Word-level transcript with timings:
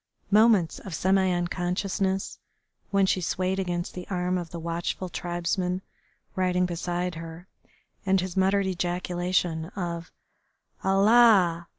Moments 0.31 0.79
of 0.79 0.95
semi 0.95 1.29
unconsciousness, 1.31 2.39
when 2.89 3.05
she 3.05 3.21
swayed 3.21 3.59
against 3.59 3.93
the 3.93 4.07
arm 4.09 4.35
of 4.35 4.49
the 4.49 4.59
watchful 4.59 5.09
tribesman 5.09 5.83
riding 6.35 6.65
beside 6.65 7.13
her, 7.13 7.47
and 8.03 8.19
his 8.19 8.35
muttered 8.35 8.65
ejaculation 8.65 9.65
of 9.75 10.11
"Allah! 10.83 11.67